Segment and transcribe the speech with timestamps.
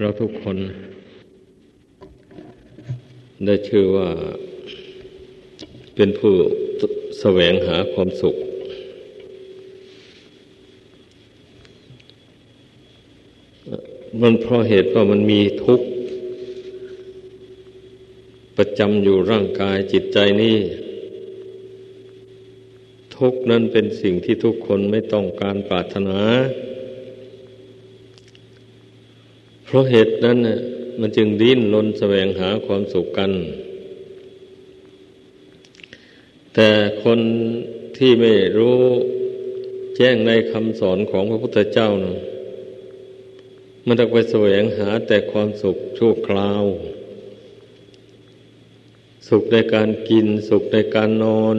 [0.00, 0.56] เราทุกคน
[3.44, 4.08] ได้ชื่อว่า
[5.94, 6.32] เป็นผู้
[7.20, 8.36] แสวงหาความสุข
[14.22, 15.86] มันเพราะเหตุว่ามันมีทุกข์
[18.56, 20.56] ประจำอยู่ร่างกายจิตใจนี้
[23.16, 26.20] ทุกนั้นเป็นสิ่งที่ทุกคนไม่ต้องการปรารถนา
[29.70, 30.58] เพราะเหตุนั้นน่ะ
[31.00, 33.32] มันจึงดิ้นรนแสวงหาความสุขกัน
[36.54, 36.70] แต่
[37.04, 37.20] คน
[37.96, 38.80] ที่ไม่รู้
[39.96, 42.16] แจ้งในคำสอนของพระพุทธเจ้านะ
[43.86, 46.64] มันต้องไปแสวงหาแต่ความสุขชั่วคราว
[49.28, 51.56] สุขในการกิน สุขในการนอน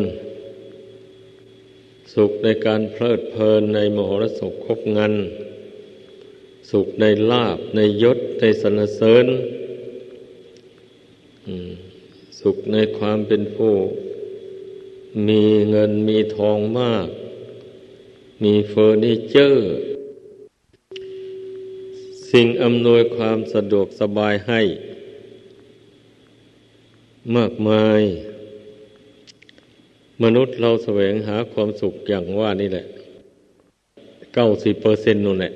[2.14, 5.14] สุขในการเพลิดเพลินในมหรสพคบงัน
[6.70, 9.26] สุขในลาบในยศในสรรเสริญ
[12.40, 13.74] สุขในความเป็นผู้
[15.28, 17.08] มีเงินมีทองมาก
[18.44, 19.66] มีเฟอร์นิเจอร์
[22.32, 24.62] สิ่งอำนวยความสะดวกสบายให้
[27.36, 28.02] มากมาย
[30.24, 32.86] มนุษย์เราแสวงหาความสุขอย่างว่านี่แหละ
[34.34, 35.52] เก้าสิบเปอร์เซ็นต์นู่นแหละ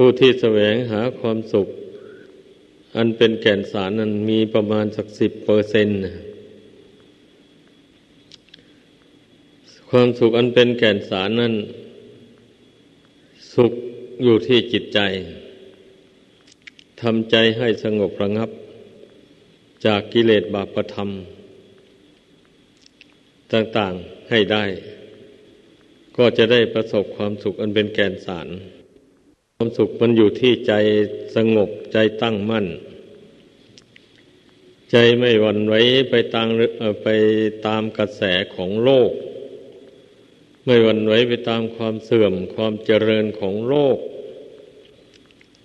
[0.00, 1.68] ผู้ที่แสวงหาความสุข
[2.96, 5.96] อันเป็นแก่นสารนั้นมีประมาณสักสิบเปอร์เซ็นต์
[9.90, 11.54] ความสุขอันเป็นแก่นสารนั้น
[13.54, 13.72] สุข
[14.24, 15.00] อยู่ที่จิตใจ
[17.02, 18.50] ทำใจให้สงบระงับ
[19.86, 21.08] จากกิเลสบาปธรรม
[23.52, 24.64] ต่างๆให้ได้
[26.16, 28.48] ก็จะได้ประสบความสุขอันเป็นแก่นสาร
[29.60, 30.72] ความสุขมันอยู่ที่ใจ
[31.36, 32.66] สงบใจตั้งมั่น
[34.90, 35.74] ใจไม่หวั่นไหว
[36.10, 36.48] ไปตาม
[37.02, 37.08] ไป
[37.66, 38.22] ตามกระแส
[38.54, 39.12] ของโลก
[40.64, 43.98] ไม่หวั่นไหวไปตามความเสื่อมความเจริญของโลก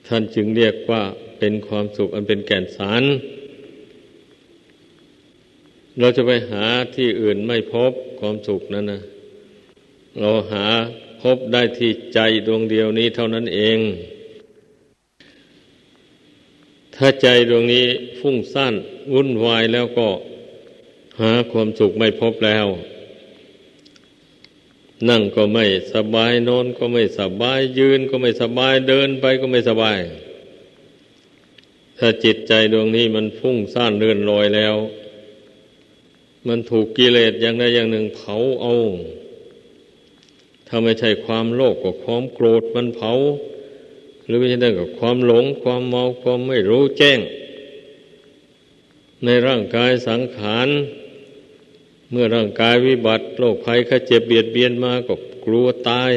[0.08, 1.04] ท่านจึงเรียกว่า
[1.40, 3.04] เป็นความสุขอันเป็นแก่นสาร
[6.00, 6.66] เราจะไปหา
[6.96, 9.02] ที่อื่นไม่พบความสุขนั้นนะ
[10.20, 10.66] เราหา
[11.28, 13.80] พบได้ที่ใจดวงเดียวนี้เท่านั้นเอง
[16.96, 17.86] ถ้าใจดวงนี้
[18.20, 18.74] ฟุ้งซ่าน
[19.14, 20.08] วุ่นวายแล้วก็
[21.20, 22.68] หาความสุขไม่พบแล้ว
[25.10, 30.00] นั่งก็ไม่สบายนอนก็ไม่สบายยืนก็ไม่สบายเดินไปก็ไม่สบาย
[31.98, 34.76] ถ้าจิตใจดวงนี้มันฟุ้งซ่านเรื่อนลอยแล้ว
[36.48, 38.74] มันถูกกิเลสอย่างใดอย่างหนึ่งเผาเอา
[40.76, 43.12] ถ้าไม่ใช่ความโลภก็ความโกรธมันเผา
[44.26, 47.20] หรือไม่ใช่เรื่องกับความหลง ความเมาความไม่รู้แจ้ง
[49.26, 50.68] ในร่างกายสังขาร
[52.12, 55.14] เมื่อร่างกายวิบัติโรคภัยข้าเจ็บเบียดเบียนมาก็
[55.46, 56.14] กลัวตาย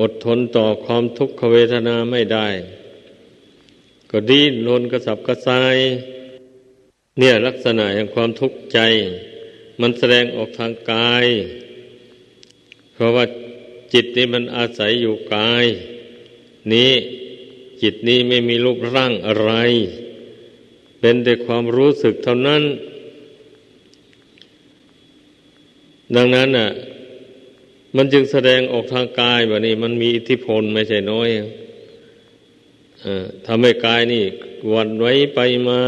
[0.00, 2.48] อดทนต่อความทุกขเวทนาไม่ได้
[4.10, 5.76] ก็ดิ้นรนกระสับกระส่าย
[7.18, 8.78] เนี่ยลักษณะแห่งความทุกข์ใจ
[9.80, 11.26] มันแสดงออกทางกาย
[12.94, 13.24] เพราะว่า
[13.92, 15.64] จิตนี้มันอาศัยอยู่กาย
[16.72, 16.92] นี้
[17.82, 19.52] จิตนี้ไม่มีรูปร่างอะไร
[21.00, 22.62] เป็นแต่ความรู้สึกเท่านั้น
[26.16, 26.68] ดังนั้นอะ
[27.96, 31.28] มันจึงแสดงออกทางกายแบบนี้ มันมีอิทธิพลไม่ใช่น้อย
[33.04, 33.06] อ
[33.46, 34.24] ทำให้กายนี่
[34.72, 35.80] วันไว้ไปมา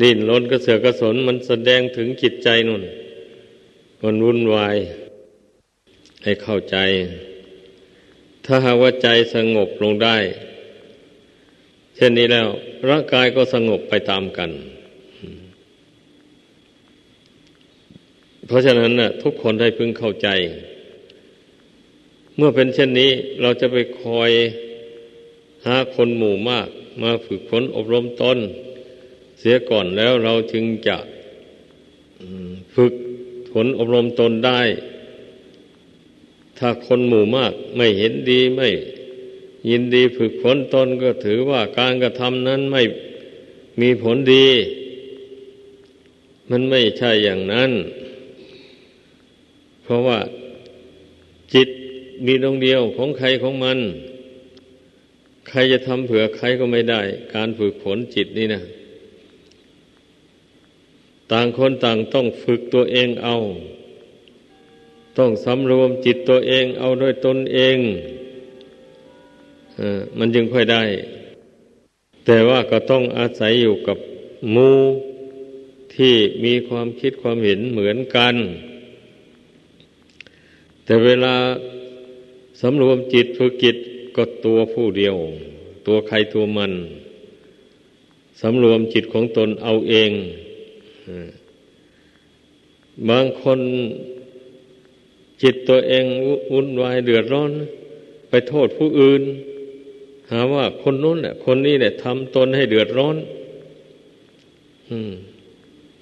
[0.00, 2.82] ดิ้นรนกระเสือกกระสน มันแสดงถึงจิตใจนุ่น
[4.02, 4.76] มันวุ่นวาย
[6.24, 6.76] ให้เข้าใจ
[8.44, 10.16] ถ้าหากว่าใจสงบลงได้
[11.96, 12.48] เช่นนี้แล้ว
[12.88, 14.50] ร่างกายก็สงบไปตามกัน
[18.46, 20.28] เพราะฉะนั้นนะทุกคนได้พึงเข้าใจ
[22.36, 23.10] เมื่อเป็นเช่นนี้
[23.40, 24.30] เราจะไปคอย
[25.66, 26.68] หาคนหมู่มาก
[27.02, 28.38] มาฝึกฝนอบรมตน
[29.40, 30.96] เสียก่อนแล้วเราจึงจะ
[32.74, 32.92] ฝึก
[33.52, 34.60] ฝนอบรมตนได้
[36.58, 38.68] ถ้าคนหมู่มากไม่เห็นดีไม่
[39.70, 42.82] ยินดีฝึกฝนตนก็ถือว่าการกระทำนั้นไม่
[43.80, 44.48] มีผลดี
[46.50, 47.70] มันไม่ใช่อย่างนั้น
[49.82, 50.18] เพราะว่า
[51.54, 51.68] จิต
[52.26, 53.78] มีดวงเดียวของใครของมัน
[55.48, 57.00] ใครจะทำเผื่อใครก็ไม่ได้
[57.34, 58.62] การฝึกฝนจิตนี่นะ
[61.32, 63.36] ต่างคนต่างต้องฝึกตัวเองเอา
[65.18, 67.76] ต้องสำรวมจิตตัวเองเอาโดยตนเอง
[70.18, 70.82] มันจึงค่อยได้
[72.24, 73.98] แต่ว่าก็ต้องอาศัยอยู่กับ
[74.54, 74.70] มู
[75.94, 76.14] ที่
[76.44, 78.34] มีความคิดความเห็นเหมือนกัน
[80.84, 81.34] แต่เวลา
[82.60, 83.76] สำรวมจิตฝึกจิต
[84.16, 85.16] ก็ตัวผู้เดียว
[85.86, 86.72] ตัวใครตัวมัน
[88.40, 90.10] สำรวมจิตของตนเอาเอง
[93.08, 93.60] บางคน
[95.44, 96.04] จิตตัวเอง
[96.52, 97.50] วุ่นวายเดือดร้อน
[98.28, 99.22] ไปโทษผู้อื่น
[100.30, 103.16] หาว่าคนนู้นแหละคนนี้เนี่ยทำตนให้เดือดร้อน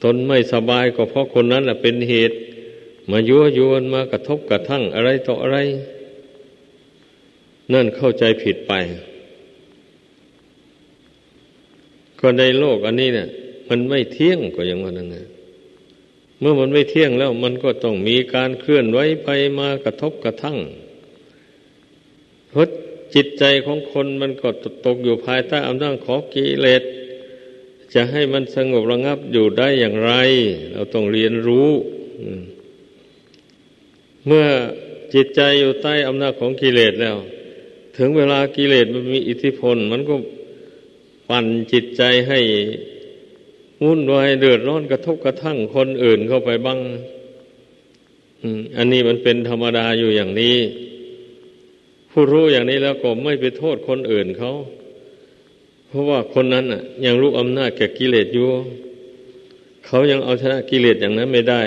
[0.03, 2.37] ตนไม่สบายก็เพราะคนนั้นแหละเป็นเหตุ
[3.11, 5.59] มายั่วยวนมากระทบกระทั่งอะไรต่ออะไร
[7.73, 8.73] นั่นเข้าใจผิดไป
[12.21, 13.29] ก็ในโลกอันนี้เนี่ย
[13.69, 15.27] มันไม่เที่ยงก็อย่างว่านั่นนะ
[16.43, 19.29] เมื่อมันไม่เที่ยงแล้วมันก็ต้องมีการเคลื่อนไหวไป
[19.59, 20.59] มากระทบกระทั่ง
[22.51, 22.67] เพราะ
[23.15, 24.49] จิตใจของคนมันก็
[24.87, 26.83] ตกอยู่ภายใต้อำนาจของกิเลส
[27.95, 30.13] จะให้มันสงบระงับอยู่ได้อย่างไร
[30.73, 31.71] เราต้องเรียนรู้
[34.27, 34.47] เมื่อ
[35.15, 37.17] จิตใจอยู่ใต้อำนาจของกิเลสแล้ว
[37.97, 40.15] ถึงเวลากิเลสมันมีอิทธิพล มันก็
[41.29, 42.41] ปั่นจิตใจให้
[43.85, 46.79] วุ่นวายเดือดร้อนกระทบกระทั่งคนอื่นเข้าไปบ้าง
[48.77, 50.57] อันนี้มันเป็นธรรมดาอยู่อย่างนี้
[52.11, 54.53] ผู้รู้อย่างนี้แล้วก็ไม่ไปโทษคนอื่นเขา
[55.89, 58.49] เพราะว่าคนนั้นอะ ยังรู้อำนาจแก่กิเลสอยู่
[59.87, 61.63] เขายังเอาชนะกิเลสอย่างนั้นไม่ได้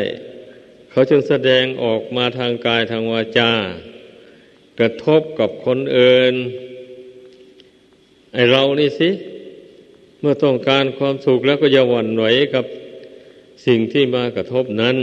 [0.91, 3.51] เขาจึงแสดงออกมาทางกายทางวาจา
[4.79, 6.33] กระทบกับคนอื่น
[8.33, 9.09] ไอเรานี่สิ
[10.27, 12.65] มื่อต้องการความสุขแล้วก็อย่าหวั่นไหวกับ
[13.65, 14.97] สิ่งที่มากระทบนั้น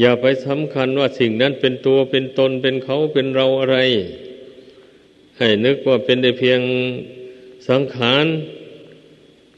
[0.00, 3.78] อย่าไปสำคัญว่าสิ่งนั้นเป็นตัวเป็นตนเป็นเขาเป็นเราอะไร
[5.38, 6.60] ให้นึกว่าเป็นแต่เพียง
[7.68, 8.26] สังขาร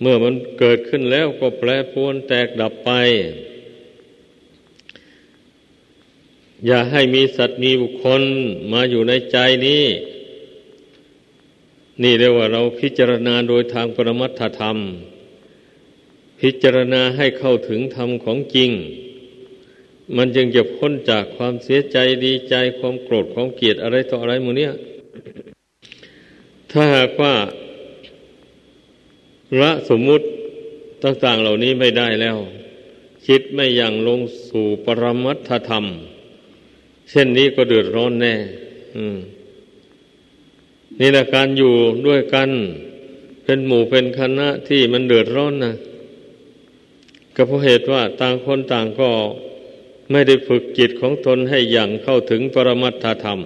[0.00, 2.91] เมื่อมันเกิดขึ้นแล้วก็แปรปรวนแตกดับไป
[6.67, 8.23] อย่าให้มีสัตว์มีบุคคล
[8.73, 9.37] มาอยู่ในใจ
[9.67, 9.85] นี้
[12.02, 14.78] นี่เรียกว่าเราพิจารณาโดยทางปรมัตถธรรม
[16.40, 18.70] พิจารณาให้เข้าถึงธรรมของจริง
[20.16, 24.72] มันจึงจะพ้นจากความเสียใจดีใจความโกรธความเกลียดอะไรต่ออะไรมูเนี้ย
[26.70, 27.34] ถ้าหากว่า
[29.60, 30.26] ละสมมุติ
[31.02, 32.37] ต่าง ๆ เหล่านี้ไม่ได้แล้ว
[33.26, 35.84] จิตไม่อยังลงสู่ปรมัตถธรรม
[37.10, 38.34] เช่นนี้ก็เดือดร้อนแน่
[38.96, 39.16] อืม
[41.00, 41.73] นี่แหละการอยู่
[42.06, 42.50] ด้วยกัน
[43.44, 45.73] เป็นหมู่เป็นคณะที่มันเดือดร้อนนะ
[47.35, 49.11] ก็เพราะเหตุว่าต่างคนต่างก็
[50.11, 53.41] ไม่ได้ฝึกจิตของตนให้อย่างเข้าถึงปรมัตถธรรม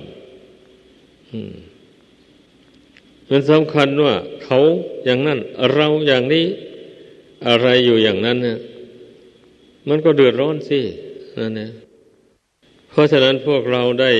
[3.31, 4.14] มันสำคัญว่า
[4.44, 4.58] เขา
[5.04, 5.38] อย่างนั้น
[5.75, 6.44] เราอย่างนี้
[7.46, 8.58] อะไรอยู่อย่างนั้นเนี่ย
[9.88, 10.81] มันก็เดือดร้อนสิ
[11.38, 11.70] นั่นเนี่ย
[12.90, 14.12] เพราะฉะนั้นพวกเราได้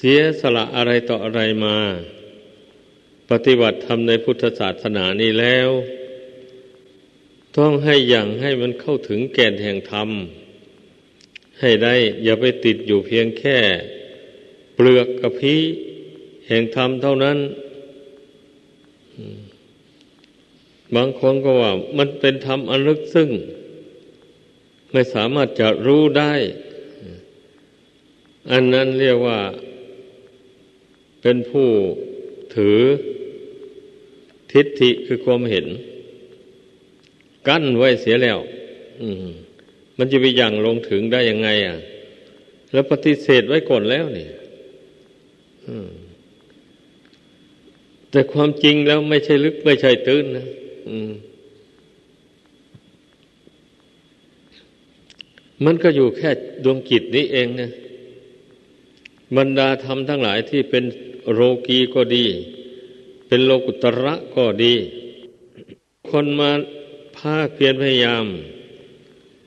[0.00, 1.76] เสียสละอะไรต่ออะไรมา
[3.30, 5.68] ปฏิบัติธรรมในพุทธศาสนานี้แล้ว
[7.56, 10.08] ต้องให้อย่างให้มันเข้าถึงแก่นแห่งธรรม
[11.60, 13.58] ให้ได้อย่าไปติดอยู่เพียงแค่
[14.74, 15.60] เปลือกกระพี้
[16.48, 17.38] แห่งธรรมเท่านั้น
[20.94, 23.30] บางคนก็ว่า มันเป็นธรรมอันลึกซึ้ง
[24.92, 26.34] ไม่สามารถจะรู้ได้
[28.50, 29.38] อันนั้นเรียกว่า
[31.22, 31.68] เป็นผู้
[32.56, 32.80] ถือ
[34.52, 35.66] ทิฏฐิคือความเห็น
[37.48, 38.38] กั้นไว้เสียแล้ว
[39.98, 41.76] มันจะไปยังลงถึงได้ยังไง อะ
[42.72, 44.28] แล้วปฏิเสธไว้ก่อนแล้วนี่
[48.10, 50.46] แต่ความจริงแล้วไม่ใช่ลึกไม่ใช่ตื้นนะ
[55.64, 56.30] มันก็อยู่แค่
[56.64, 57.70] ดวงจิตนี้เองนะ
[59.36, 60.84] บรรดาธรรมทั้งหลายที่เป็น
[61.34, 62.26] โรกีก็ดี
[63.26, 64.74] เป็นโลกุตระก็ดี
[66.08, 66.50] คนมา
[67.16, 68.26] ภาคเพียรพยายาม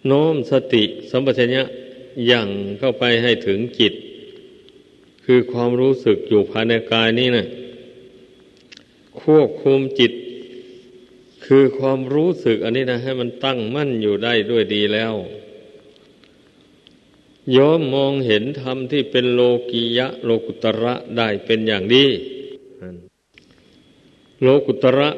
[0.07, 1.63] โน้มสติสัมปชัญญะ
[2.27, 2.47] อย่าง
[2.79, 3.93] เข้าไปให้ถึงจิต
[5.23, 7.45] คือความรู้สึกอยู่ภายในกายนี้นะ
[9.21, 10.11] ควบคุมจิต
[11.45, 15.13] คือความรู้สึกอันนี้นะให้มันตั้งมั่นอยู่ได้ด้วยดีแล้ว
[17.55, 22.05] ย้อมมองเห็นธรรมที่เป็นโลกียะ โลกุตระได้เป็นอย่างดี
[24.41, 25.09] โลกุตระ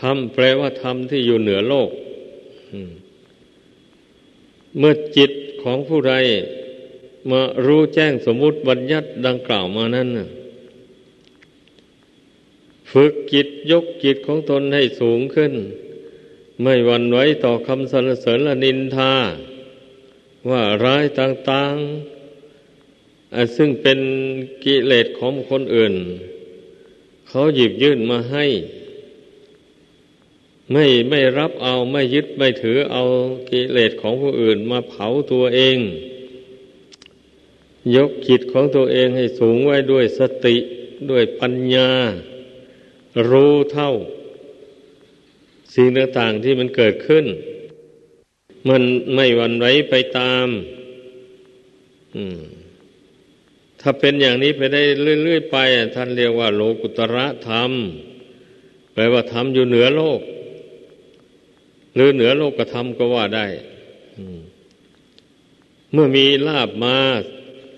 [0.00, 1.90] ธรรมแปลว่าธรรมที่อยู่เหนือโลก
[4.78, 5.32] เมื่อจิต
[5.62, 6.14] ของผู้ใด
[7.30, 10.08] มารู้แจ้งสมมุติบัญญัติดังกล่าวมานั้น
[12.92, 15.52] ฝึกจิตยกจิตของตนให้สูงขึ้น
[16.62, 19.12] ไม่หวั่นไหวต่อคำสรรเสริญและนินทา
[20.50, 23.98] ว่าร้ายต่างๆ ซึ่งเป็น
[24.64, 25.94] กิเลสของคนอื่น
[27.28, 28.46] เขาหยิบยื่นมาให้
[30.72, 33.02] ไม่ไม่รับเอาไม่ยึดไม่ถือเอา
[33.50, 35.78] กิเลสของผู้อื่นมาเผาตัวเอง
[37.94, 40.56] ยกจิตของตัวเองให้สูงไว้ด้วยสติ
[41.10, 41.90] ด้วยปัญญา
[43.28, 43.90] รู้เท่า
[45.74, 47.24] สิ่งต่างๆที่มันเกิดขึ้น
[48.68, 48.82] มัน
[49.14, 50.48] ไม่หวั่นไหวไปตาม
[53.80, 54.82] ถ้าเป็นอย่างนี้ไปได้
[55.24, 55.56] เรื่อยๆไป
[55.94, 57.72] ท่านเรียกว่า โลกุตระธรรม
[58.92, 60.20] แปลว่าธรรมอยู่เหนือโลก
[61.94, 63.46] หรือเหนือโลกกระทำก็ว่าได้
[65.92, 66.98] เมื่อมีลาบมา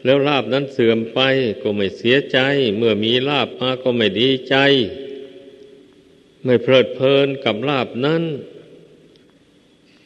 [0.05, 1.21] แล้วลาบนั้นเสื่อมไป
[1.63, 2.39] ก็ไม่เสียใจ
[2.77, 4.57] เมื่อมีลาบมาก็ไม่ดีใจ
[6.45, 8.23] ไม่เพลิดเพลินกับลาบนั้น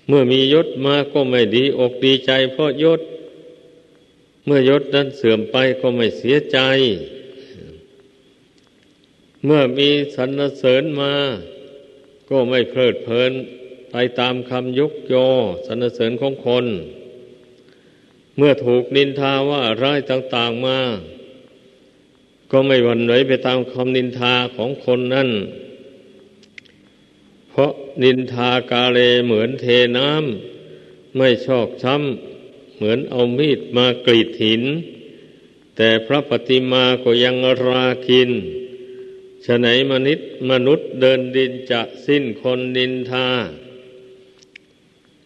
[0.08, 3.00] เมื่อมียศมาก็ไม่ดีอกดีใจ เพราะยศ
[4.44, 6.58] เมื่อยศนั้นเสื่อมไปก็ไม่เสียใจ
[9.44, 11.14] เมื่อมีสรรเสริญมา
[12.30, 13.32] ก็ไม่เพลิดเพลิน
[13.90, 15.28] ไปตามคำยกยอ
[15.66, 16.66] สรรเสริญของคน
[18.36, 20.78] เมื่อถูกนินทาว่าร้ายต่าง ๆมา
[22.50, 25.30] ก็ไม่หวั่นไหวไปตามคำนินทาของคนนั่น
[27.50, 29.64] เพราะ นินทากาเลเหมือนเท
[29.98, 34.62] น้ำไม่ชอกช้ำเหมือนเอามีดมากรีดหิน
[35.76, 37.36] แต่พระปฏิมาก็ยัง
[37.66, 38.30] ราคิน
[39.44, 40.20] ฉะไหนมนิษ
[40.50, 43.28] มนุษย์เดินดินจะสิ้นคนนินทา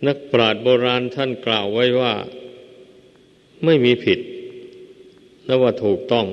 [0.07, 2.15] นักปราชญ์โบราณท่านกล่าวไว้ว่า
[3.65, 4.21] ไม่มีผิด
[5.47, 6.27] และว่าถูกต้อง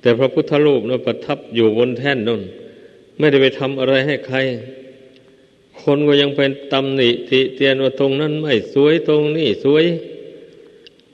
[0.00, 2.42] แต่พระพุทธรูปนั้นประทับอยู่บนแท่นนั่น
[3.18, 4.38] ไม่ได้ไปทำอะไรให้ใคร
[5.82, 9.84] คนก็ยังเป็นตำหนิติเตียนว่าตรงนั้นไม่สวยตรงนี้สวย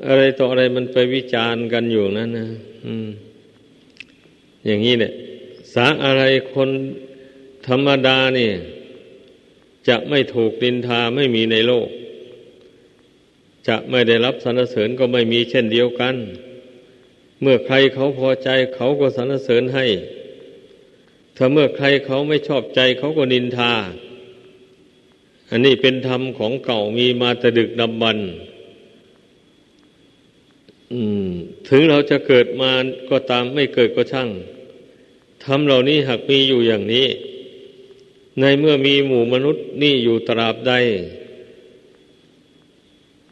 [0.06, 2.46] อะไรต่ออะไรมันไปวิจารณ์กันอยู่นั้นนะ
[4.66, 5.12] อย่างนี้เนี่ย
[5.74, 6.70] สาอะไรคน
[7.68, 8.52] ธรรมดาเนี่ย
[9.88, 11.88] จะไม่ถูกดินทาไม่มีในโลก
[13.68, 16.14] จะไม่ได้รับสรรเสริญก็ไม่มีเช่นเดียวกัน
[17.40, 19.86] เมื่อใครเขาพอใจเขาก็สรรเสริญให้
[21.36, 23.72] ถ้าเมื่อใครเขาไม่ชอบใจเขาก็นินทา
[25.50, 28.18] อันนี้เป็นธรรมของเก่ามีมาแต่ดึกดำบรร
[31.68, 32.70] ถึงเราจะเกิดมา
[33.10, 34.28] ก็ตามไม่เกิดก็ช่าง
[35.44, 37.06] ธรรมเหล่านี้หากมีอยู่อย่างนี้
[38.40, 40.72] ในเมื่อมีหมู่มนุษย์นี่อยู่ตราบใด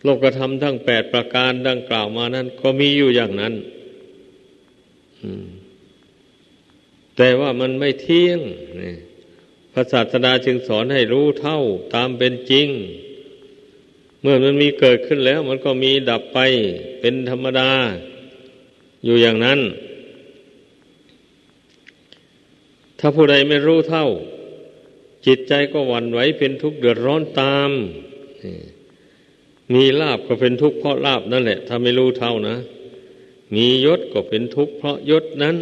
[0.02, 3.54] โลกธรรมทั้งแปดประการดังกล่าวมานั้น ก็มีอยู่อย่างนั้น
[5.22, 5.46] อืม
[7.22, 8.40] แต่ว่ามันไม่เที่ยง
[9.72, 11.58] พระศาสดาจึงสอนให้รู้เท่า
[11.94, 12.68] ตามเป็นจริง
[14.22, 16.38] เมื่อมันมีเกิดขึ้นแล้ว มันก็มีดับไป
[17.00, 17.70] เป็นธรรมดา
[19.04, 19.60] อยู่อย่างนั้น
[22.98, 24.06] ถ้าผู้ใดไม่รู้เท่า
[25.26, 27.70] จิตใจก็หวั่นไหวเป็นทุกข์เดือดร้อนตาม
[29.74, 32.56] มีลาบก็เป็นทุกข์เพราะลาบนั่นแหละ ถ้าไม่รู้เท่านะ
[33.54, 35.56] มียศก็เป็นทุกข์เพราะยศนั้น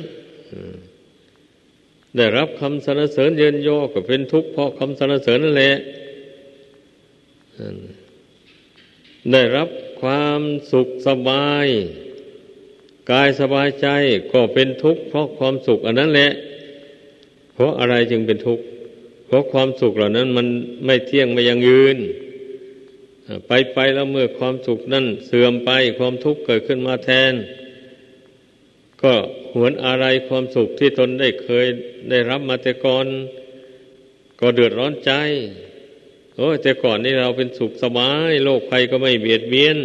[2.18, 5.74] ได้รับคำสรรเสริญเยินยอก็เป็นทุกข์เพราะคำสรรเสริญนั่นแหละ
[9.32, 9.68] ได้รับ
[10.00, 10.40] ความ
[10.72, 11.66] สุขสบาย
[13.10, 13.86] กายสบายใจ
[14.32, 16.30] ก็เป็นทุกข์เพราะความสุขอันนั้นแหละ
[17.54, 18.64] เพราะอะไรจึงเป็นทุกข์
[19.26, 20.46] เพราะความสุขเหล่านั้นมัน
[20.84, 21.96] ไม่เที่ยงไม่ยังยืน
[23.46, 27.34] ไปไปแล้วเมื่อความสุขนั้นเสื่อมไปความทุกข์เกิดขึ้นมาแทน
[29.02, 29.14] ก็
[29.56, 31.66] หวนอะไรความสุขที่ตนได้เคย
[32.10, 33.06] ได้รับมาแต่ก่อน
[34.40, 35.12] ก็เดือดร้อนใจ
[36.36, 39.78] โอ้แต่ก่อนนี่เราเป็นสุขสบาย โลกภัยก็ไม่เบียดเบียน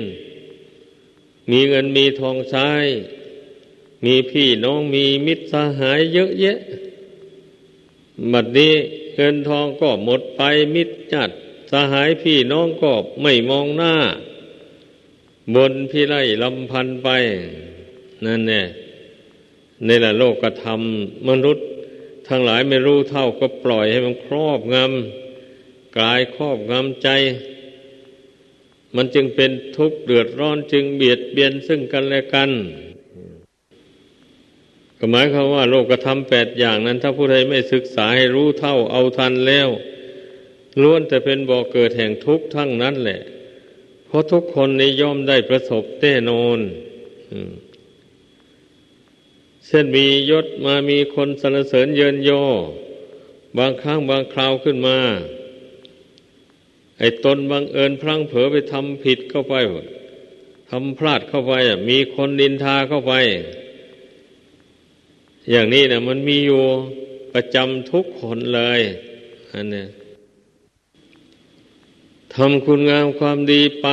[1.51, 2.69] มีเงินมีทองใช้
[4.05, 6.57] มีพี่น้องมีมิตรสหายเยอะแยะ
[8.31, 8.73] บัดนี้
[9.15, 10.41] เงินทองก็หมดไป
[10.75, 11.29] มิตรจัด
[11.71, 12.91] สหายพี่น้องก็
[13.21, 13.95] ไม่มองหน้า
[15.55, 17.09] บนพี่ไล่ลำพันไป
[18.25, 18.61] นั่นแน่
[19.85, 21.67] ในละโลกกระทำมนุษย์
[22.27, 27.09] ทั้งหลายไม่รู้เท่าก็ปล่อยให้มันครอบงำกายครอบงำใจ
[28.95, 32.49] มันจึงเป็นทุกข์เดือดร้อนจึงเบียดเบียนซึ่งกันและกัน
[34.97, 39.69] ก็หมายความว่าโลกกระทำแปดอย่างนั้น ถ้าผู้ใดไม่ศึกษาให้รู้เท่าเอาทันแล้ว
[40.81, 43.19] ล้วนแต่เป็นบ่อกเกิดแห่งทุกข์ทั้งนั้นแหละ
[44.07, 46.59] เพราะทุกคนในย่อมได้ประสบแน่นอน
[47.31, 47.37] อื
[49.65, 52.31] เช่นมียศมามีคนสรรเสริญเยินโย
[53.57, 54.97] บางครั้งบางคราวขึ้นมา
[56.99, 59.55] ไอ้ตนบางเอิญพลั้งเผลอไปทำผิดเข้าไป
[60.69, 61.53] ทำพลาดเข้าไป
[61.89, 63.13] มีคนดินทาเข้าไป
[65.51, 66.63] อย่างนี้นะมันมีอยู่
[67.33, 68.81] ประจำทุกคนเลย
[69.51, 69.87] อันเนี้ย
[72.35, 73.87] ทำคุณงามความดีไป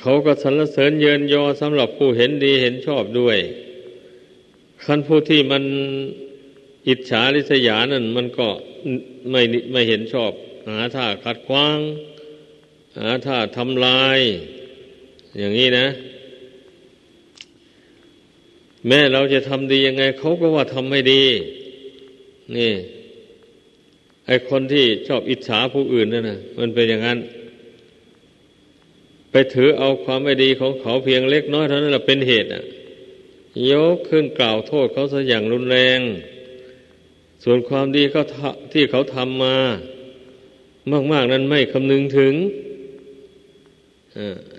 [0.00, 3.38] เขาก็สรรเสริญเยินยอสำหรับผู้เห็นดีเห็นชอบด้วย
[4.84, 5.64] คันผู้ที่มัน
[6.88, 8.48] อิจฉาริษยานั่นมันก็
[9.30, 9.40] ไม่
[9.72, 10.32] ไม่เห็นชอบ
[10.68, 11.78] หาท่าขัดขวาง
[12.98, 14.18] หาท่าทำลาย
[15.38, 15.86] อย่างนี้นะ
[18.86, 21.24] แม้เราจะทำดียังไง เขาก็ว่าทำไม่ดี
[22.56, 22.72] นี่
[24.26, 27.18] ไอคนที่ชอบอิจฉาผู้อื่นนั่นนะมันเป็นอย่างนั้น
[29.38, 32.64] ไปถือเอาความไม่ดีของเขาเพียงเล็กน้อยเท่านั้นแหละเป็นเหตุอะ
[33.70, 36.00] ยกขึ้นกล่าวโทษเขาซะอย่างรุนแรง
[37.44, 38.22] ส่วนความดีเขา
[38.72, 39.56] ที่เขาทำมา
[41.12, 42.34] มาก ๆ นั้นไม่คำนึงถึง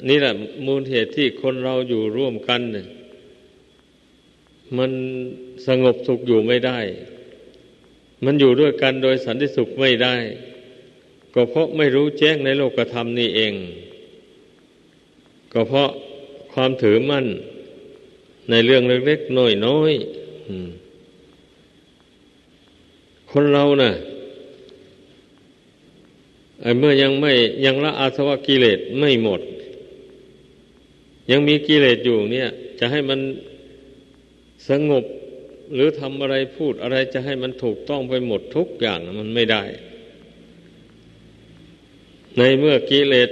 [0.09, 0.33] นี่แหละ
[0.65, 2.87] มูลเหตุที่คนเราอยู่ร่วมกันเนี่ย
[4.77, 4.91] มัน
[5.67, 6.79] สงบสุขอยู่ไม่ได้
[8.25, 10.15] มันอยู่ด้วยกันโดยสันติสุขไม่ได้
[11.33, 13.55] ก็เพราะไม่รู้แจ้งในโลกธรรมนี่เอง
[15.53, 15.89] ก็เพราะ
[16.53, 17.25] ความถือมั่น
[18.49, 20.17] ในเรื่องเล็กๆน้อยๆ
[23.31, 23.93] คนเรานะ่ะ
[26.79, 27.31] เมื่อยังไม่
[27.65, 29.41] ยังละอาสวะกิเลสไม่หมด
[31.31, 32.47] ยังมีกิเลสอยู่เนี่ย
[32.79, 33.19] จะให้มัน
[34.69, 35.03] สงบ
[35.73, 39.63] หรือทำอะไรพูดอะไรจะให้มันถูกต้องไปหมดทุกอย่างมันไม่ได้
[42.37, 43.29] ในเมื่อกิเลส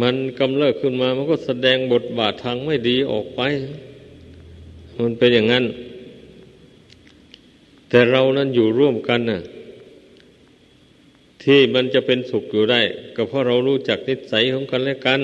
[0.00, 3.40] มันกำเริบขึ้นมามันก็แสดงบทบาททางไม่ดีออกไป
[5.00, 5.64] มันเป็นอย่างนั้น
[7.88, 9.40] แต่เรานั้นอยู่ร่วมกันน่ะ
[11.42, 12.80] ที่มันจะเป็นสุขอยู่ได้
[13.16, 15.22] ก็เพราะเรารู้จักนิสัยของกันและกัน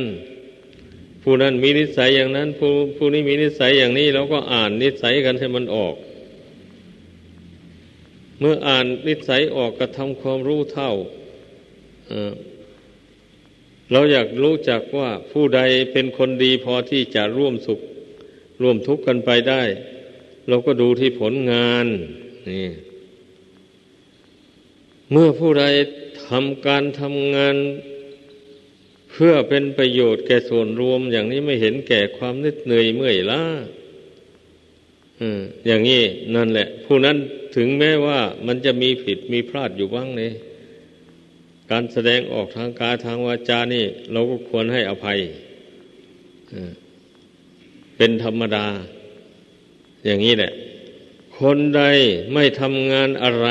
[1.23, 5.95] ผู้นั้นมีนิสัยอย่างนั้น ผู้ผู้นี้มีนิสัยอย่างนี้เราก็อ่านนิสัยกันให้มันออก
[8.39, 10.93] เมื่ออ่านนิสัยออกก็ทำความรู้เท่า
[13.95, 15.61] เราอยากรู้จักว่าผู้ใด
[15.93, 17.81] เป็นคนดีพอที่จะร่วมสุข
[18.63, 19.63] ร่วมทุกข์กันไปได้
[20.49, 21.87] เราก็ดูที่ผลงาน
[22.51, 22.69] นี่
[25.11, 25.65] เมื่อผู้ใด
[26.29, 27.57] ทำการทำงาน
[29.11, 33.43] เพื่อเป็นประโยชน์แก่ส่วนรวม อย่างนี้ไม่เห็นแก่ความนิดเหนื่อยเมื่อยล้า
[35.67, 36.03] อย่างนี้
[36.35, 37.17] นั่นแหละ ผู้นั้น
[37.57, 40.33] ถึงแม้ว่ามันจะมีผิดมีพลาดอยู่บ้างเนี่ย
[41.71, 45.19] การแสดงออกทางกายทางวาจานี่ เราก็ควรให้อภัย
[47.97, 48.67] เป็นธรรมดา
[50.05, 50.53] อย่างนี้แหละ
[51.39, 51.83] คนใด
[52.33, 53.49] ไม่ทำงานอะไร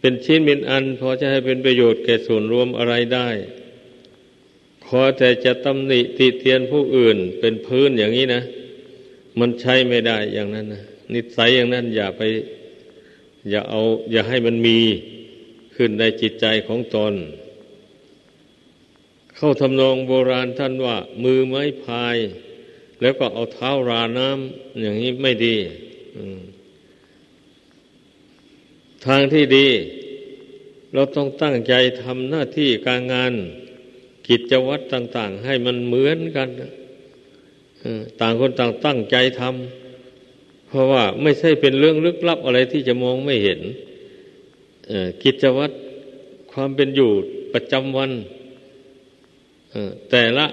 [0.00, 3.28] เป็นชิ้นเป็นอัน พอจะให้เป็นประโยชน์แก่ส่วนรวมอะไรได้
[4.86, 8.42] ขอแต่จะตำหนิติเตียนผู้อื่นเป็นพื้นอย่างนี้นะ
[9.38, 10.82] มันใช้ไม่ได้อย่างนั้นนะ
[11.14, 12.22] นิสัยอย่างนั้นอย่าไป
[13.50, 13.80] อย่าเอา
[14.12, 14.78] อย่าให้มันมี
[15.82, 17.14] ขึ้นในจิตใจของตน
[19.36, 22.16] เข้าทำนองโบราณท่านว่า มือไม้พาย
[23.00, 25.56] แล้วก็เอาเท้าราน้ำอย่างนี้ไม่ดี
[29.06, 29.68] ทางที่ดี
[30.94, 33.32] เราต้องตั้งใจทำหน้าที่การงาน
[34.28, 36.48] กิจวัตรต่าง ๆ ให้มันเหมือนกัน
[38.20, 43.60] ต่างคนต่างตั้งใจทำเพราะว่าไม่ใช่เป็นเรื่องลึกลับอะไรที่จะมองไม่เห็น
[45.22, 45.74] กิจวัตร
[46.52, 47.10] ความเป็นอยู่
[47.52, 48.10] ประจำวัน
[50.10, 50.46] แต่ละ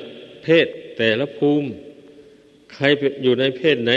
[0.44, 1.68] เพศแต่ละภูมิ
[2.74, 2.84] ใคร
[3.24, 3.92] อยู่ในเพศไหน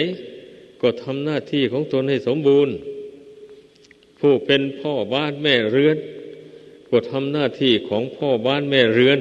[0.80, 2.74] ก็ทำหน้าที่ของตนให้สมบูรณ์
[4.18, 5.96] ผู้เป็นพ่อบ้านแม่เรือน
[6.88, 9.20] ก็ทำหน้าที่ของพ่อบ้านแม่เรือน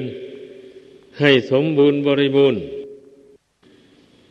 [1.20, 2.60] ให้สมบูรณ์บริบูรณ์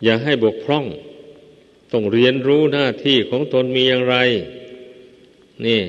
[0.03, 0.85] อย่าให้บกพร่อง
[1.91, 4.15] ต้องเรียนรู้หน้าที่ของตนมีอย่างไร
[5.65, 5.81] นี่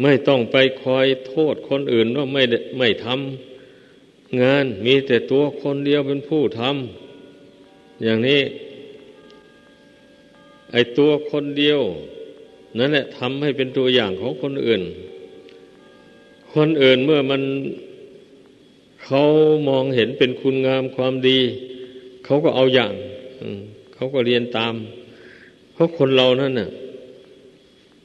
[0.00, 2.42] ไม่ต้องไปคอยโทษคนอื่นว่าไม่
[2.78, 8.42] ไม่ทำงานมีแต่ตัวคนเดียวเป็นผู้ทำอย่างนี้
[10.72, 11.80] ไอ้ตัวคนเดียว
[12.78, 14.82] นั่นแหละทำให้เป็นตัวอย่างของคนอื่น
[16.54, 17.42] คนอื่นเมื่อมัน
[19.04, 19.20] เขา
[19.68, 21.38] มองเห็นเป็นคุณงามความดี
[22.24, 22.92] เขาก็เอาอย่าง
[23.94, 24.74] เขาก็เรียนตาม
[25.72, 26.68] เพราะคนเรานั่นน่ะ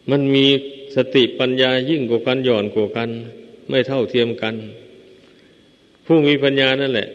[0.10, 0.48] มันมี
[0.96, 3.10] สติปัญญายิ่งกว่ากันหย่อนกว่ากัน
[3.70, 4.56] ไม่เท่าเทียมกัน
[6.06, 7.08] ผู้มีปัญญานั่นแหละ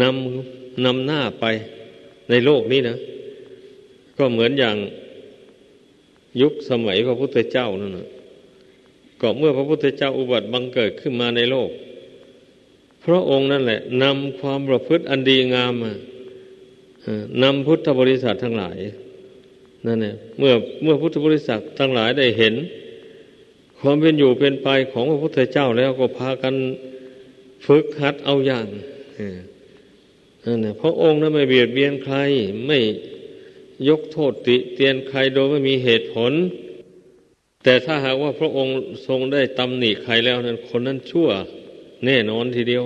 [0.00, 1.44] นำนำหน้าไป
[2.30, 2.96] ในโลกนี้นะ
[4.18, 4.76] ก็เหมือนอย่าง
[6.40, 8.06] ยุคสมัยพระพุทธเจ้านั่นนะ
[9.20, 11.70] ก็เมื่อพระพุทธเจ้าอุบัติบังเกิดขึ้นมาในโลก
[13.04, 15.92] พระองค์นั่นแหละนำความประพฤติอันดีงามมา
[17.42, 18.76] นำพุทธบริษัททั้งหลาย
[19.86, 22.54] นั่นเนี่ยเมื่อเมื่อพุทธบริษัททั้งหลายได้เห็น
[23.80, 26.54] ความเป็นอยู่เป็นไปของพระพุทธเจ้าแล้วก็พากัน
[27.66, 28.66] ฝึกหัดเอาอย่าง
[30.44, 32.16] นั่นแหละพระองค์นั้นไม่เบียดเบียนใคร
[32.66, 32.78] ไม่
[33.88, 36.32] ยกโทษติเตียนใครโดยไม่มีเหตุผล
[37.64, 38.72] แต่ถ้าหากว่าพระองค์
[39.06, 41.28] ทรงได้ตำหนิใครแล้วนั้น คนนั้นชั่ว
[42.04, 42.82] แน่นอนทีเดียว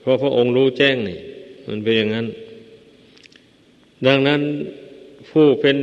[0.00, 1.18] เพราะพระองค์รู้แจ้งนี่
[1.66, 2.26] มันเป็นอย่างนั้น
[4.06, 4.40] ดังนั้น
[5.30, 5.76] ผู้เป็น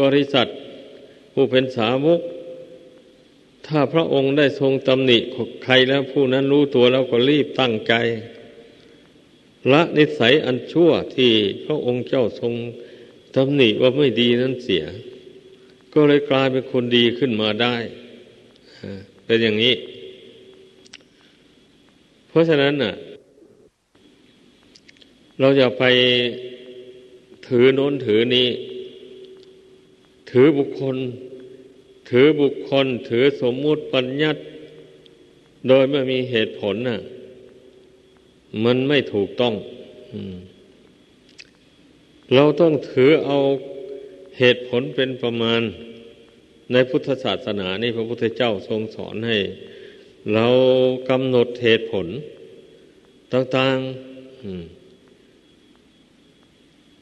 [0.00, 0.46] บริษัท
[1.32, 2.20] ผู้เป็นสาวก
[3.66, 5.18] ถ้าพระองค์ได้ทรงตำหนิ
[5.64, 7.94] ใครแล้วผู้นั้นรู้ตัวแล้วก็รีบตั้งใจ
[9.72, 11.32] ละนิสัยอันชั่วที่
[11.64, 12.52] พระองค์เจ้าทรง
[13.34, 14.84] ตำหนิว่าไม่ดีนั้นเสีย
[15.92, 17.76] ก็เลยกลายเป็นคนดีขึ้นมาได้
[19.24, 19.74] เป็นอย่างนี้
[22.28, 22.94] เพราะฉะนั้นน่ะ
[25.40, 25.84] เราอย่าไป
[27.46, 28.48] ถือโน้นถือนี้
[30.30, 30.96] ถือบุคคล
[32.08, 34.40] ถือบุคคลถือสมมุติปัญญัติ
[35.68, 36.98] โดยไม่มีเหตุผลน่ะ
[38.64, 39.54] มันไม่ถูกต้อง
[42.34, 43.36] เราต้องถือเอา
[44.38, 45.60] เหตุผลเป็นประมาณ
[46.72, 49.38] ในพุทธศาสนานี่พระพุทธเจ้าทรงสอนให้
[50.34, 50.46] เรา
[51.08, 52.06] กำหนดเหตุผล
[53.32, 53.88] ต่างๆ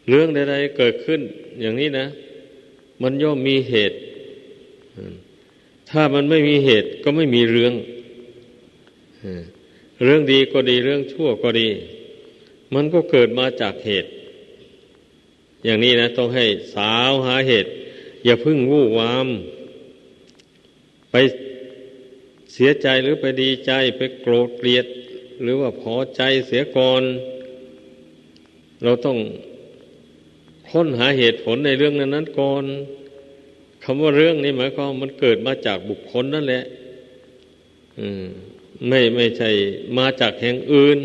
[0.08, 1.20] เรื่องใดๆเกิดขึ้น
[1.60, 2.06] อย่างนี้นะ
[3.02, 3.96] มันย่อมมีเหตุ
[5.90, 7.74] ถ้ามันไม่มีเหตุก็ไม่มีเรื่อง
[10.02, 11.68] เรื่องดีก็ดีเรื่องชั่วก็ดี
[12.74, 14.10] มันก็เกิดมาจากเหตุ
[15.64, 17.70] อย่างนี้นะ ต้องให้สาวหาเหตุ
[18.24, 19.28] อย่าพึ่งวู่วาม
[21.10, 21.14] ไป
[22.52, 24.86] เสียใจหรือไปดีใจไปโกรธเกลียด
[25.42, 27.02] หรือว่าพอใจเสียก่อน
[28.82, 29.18] เราต้อง
[30.70, 32.64] ค้นหาเหตุผลในเรื่องนั้นนั้นก่อน
[33.82, 36.64] คำว่าเรื่องนี้หมายความมันเกิดมาจากบุคคลนั่นแหละ
[37.98, 38.24] อืม
[38.88, 39.50] ไม่ไม่ใช่
[39.98, 40.98] มาจากแห่งอื่น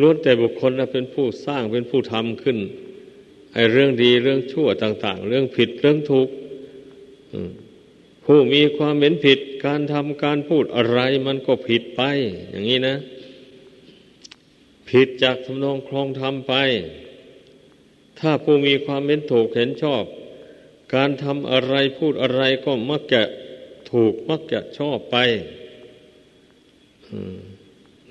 [0.00, 2.58] ล้วนแต่บุคคลนะเป็นผู้สร้างเป็นผู้ทำขึ้น
[3.54, 6.28] ไอ้เรื่องดีเรื่องชั่วต่าง ๆ เรื่องผิดเรื่องถูก
[8.24, 12.02] ผู้มีความเห็นผิด การทำการพูดอะไรมันก็ผิดไป
[12.50, 12.96] อย่างนี้นะ
[14.90, 16.54] ผิดจากทำนองครองธรรมไป
[18.18, 20.04] ถ้าผู้มีความเห็นถูกเห็นชอบ
[20.94, 23.22] การทำอะไรพูดอะไรก็มักจะ
[23.90, 25.16] ถูกมักจะชอบไป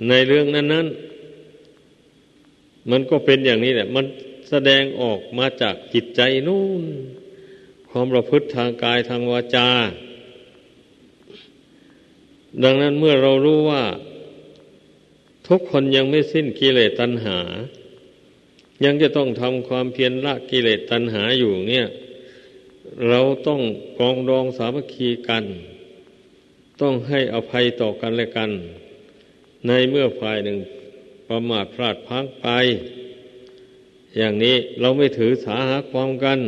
[0.08, 0.88] ในเรื่องนั้นนั้น
[2.90, 4.06] มันก็เป็นอย่างนี้แหละ มัน
[4.50, 6.84] แสดงออกมาจากจิตใจนู่น
[7.90, 9.70] ความประพฤติทางกายทางวาจา
[12.64, 13.84] ดังนั้นเมื่อเรารู้ว่า
[15.48, 17.38] ทุกคนยังไม่สิ้นกิเลสตัณหา
[18.86, 21.88] ยังจะต้องทำความเพียรละกิเลสตัณหาอยู่เนี่ย
[23.10, 23.62] เราต้อง
[24.00, 25.44] กองดองสามัคคีกัน
[26.82, 28.50] ต้องให้อภัยต่อกันและกัน
[29.68, 30.58] ในเมื่อฝ่ายหนึ่ง
[31.28, 32.48] ประมาทพลาดพังไป
[34.18, 36.40] อย่างนี้เราไม่ถือสาหาความกัน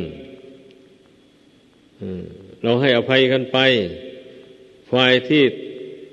[2.63, 3.58] เราให้อภัยกันไป
[4.91, 5.43] ฝ่ายที่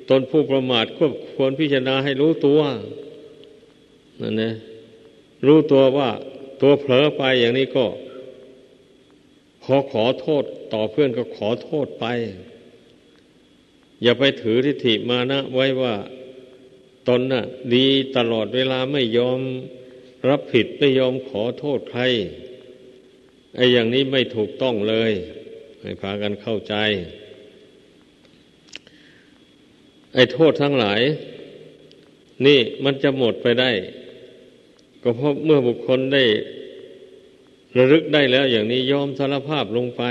[0.08, 1.04] ตนผู้ประมาทก็
[1.34, 2.60] ควรพิจารณาให้รู้ตัว
[4.20, 4.50] นั่นนะ
[5.46, 6.10] รู้ตัวว่า
[6.60, 7.84] ตัวเผลอไปอย่างนี้ก็
[9.62, 12.06] พอขอโทษต่อเพื่อนก็ขอโทษไป
[14.02, 15.94] อย่าไปถือทิฏฐิมานะไว้ว่า
[17.08, 17.44] ตนน่ะ
[17.74, 19.40] ดีตลอดเวลาไม่ยอม
[20.28, 22.02] รับผิดไม่ยอมขอโทษใคร
[23.56, 25.12] ไอ้อย่างนี้ไม่ถูกต้องเลย
[25.80, 26.74] ให้พากันเข้าใจ
[30.14, 31.00] ไอ้โทษทั้งหลาย
[32.46, 33.70] นี่มันจะหมดไปได้
[35.02, 36.24] ก็เพราะเมื่อบุคคลได้
[37.76, 40.02] ระลึกได้แล้วอย่างนี้ยอมสารภาพลงไป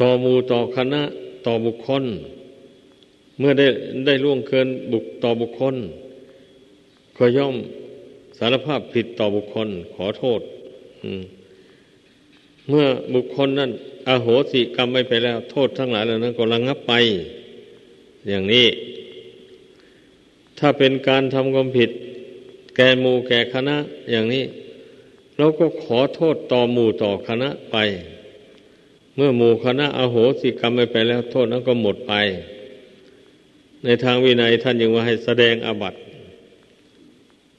[0.00, 1.02] ต่อมูต่อคณะ
[1.46, 2.04] ต่อบุคคล
[3.38, 3.66] เมื่อได้
[4.06, 5.74] ได้ล่วงเกินบุกต่อบุคคล
[7.18, 7.56] ก็ย่อม
[8.38, 10.40] สารภาพผิดต่อบุคคล ขอโทษ
[12.68, 13.70] เมื่อบุคคลนั้น
[14.08, 16.92] อโหสิกรรมไม่ไปแล้ว โทษทั้งหลายเหล่านั้นก็ระงับไป
[18.28, 18.66] อย่างนี้
[20.58, 21.90] ถ้าเป็นการทำความผิด
[22.80, 23.76] ก่หมู่แก่คณะ
[24.10, 24.44] อย่างนี้
[25.38, 27.76] เราก็ขอโทษต่อหมู่ต่อคณะไป
[29.16, 32.14] เมื่อหมู่คณะอโหสิกรรมไม่ไปแล้วโทษนั้นก็หมดไป
[33.84, 35.98] ในทางวินัยท่านยังว่าให้แสดงอาบัติ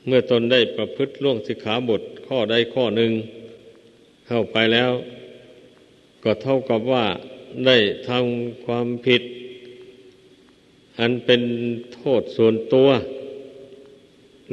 [0.05, 3.11] เมื่อตนได้ประพฤติล่วงสิกขาบทข้อใดข้อหนึ่ง
[4.27, 4.91] เข้าไปแล้ว
[6.23, 7.05] ก็เท่ากับว่า
[7.65, 9.21] ได้ทำความผิด
[10.99, 11.41] อันเป็น
[11.95, 12.89] โทษส่วนตัว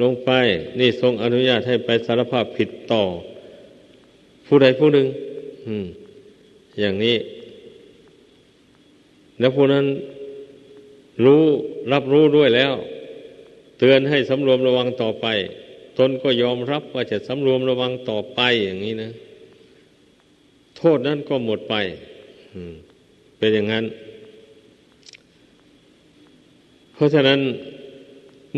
[0.01, 0.31] ลงไป
[0.81, 3.03] นี่ทรงอนุญาตให้ไปสารภาพผิดต่อ
[4.47, 5.07] ผู้ใดผู้หนึ่ง
[6.81, 7.17] อย่างนี้
[9.41, 9.85] แล้วผู้นั้น
[11.25, 11.43] รู้
[11.93, 12.73] รับรู้ด้วยแล้ว
[13.79, 15.27] เตือนให้สำรวมระวังต่อไป
[15.99, 19.11] ตนก็ยอมรับว่าจะสำรวมระวังต่อไปอย่างนี้นะ
[20.77, 21.75] โทษนั้นก็หมดไป
[23.39, 23.85] เป็นอย่างนั้น
[26.95, 27.41] เพราะฉะนั้น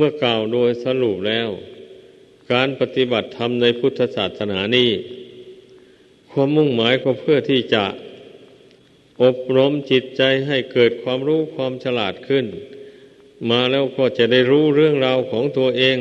[0.01, 1.49] มื่อกล่าวโดยสรุปแล้ว
[2.53, 4.91] การปฏิบัติธรรมในพุทธศาสนานี้
[6.31, 7.85] ความมุ่งหมายก็เพื่อที่จะ
[9.23, 12.47] อบรมจิตใจให้เกิดความรู้ความฉลาดขึ้น
[13.51, 15.99] มาแล้วก็จะได้รู้เรื่องราวของตัวเอง